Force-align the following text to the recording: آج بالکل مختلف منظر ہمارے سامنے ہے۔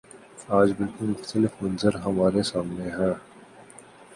آج 0.59 0.69
بالکل 0.77 1.05
مختلف 1.09 1.61
منظر 1.61 1.95
ہمارے 2.05 2.43
سامنے 2.43 2.89
ہے۔ 2.97 3.11